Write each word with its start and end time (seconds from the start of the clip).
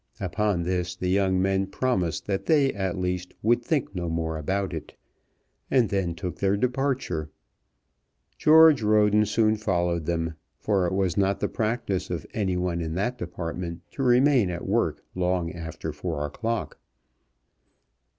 Upon 0.19 0.63
this 0.63 0.95
the 0.95 1.09
young 1.09 1.39
men 1.39 1.67
promised 1.67 2.25
that 2.25 2.47
they, 2.47 2.73
at 2.73 2.97
least, 2.97 3.35
would 3.43 3.61
think 3.63 3.93
no 3.93 4.09
more 4.09 4.35
about 4.35 4.73
it, 4.73 4.95
and 5.69 5.89
then 5.89 6.15
took 6.15 6.37
their 6.39 6.57
departure. 6.57 7.29
George 8.35 8.81
Roden 8.81 9.27
soon 9.27 9.57
followed 9.57 10.07
them, 10.07 10.33
for 10.57 10.87
it 10.87 10.93
was 10.93 11.17
not 11.17 11.39
the 11.39 11.47
practice 11.47 12.09
of 12.09 12.25
anybody 12.33 12.83
in 12.83 12.95
that 12.95 13.19
department 13.19 13.81
to 13.91 14.01
remain 14.01 14.49
at 14.49 14.65
work 14.67 15.03
long 15.13 15.51
after 15.51 15.93
four 15.93 16.25
o'clock. 16.25 16.79